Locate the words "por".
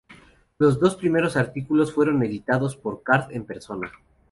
2.75-3.03